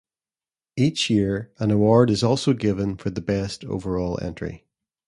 [0.75, 4.65] Each year an award is also given for the best overall entry.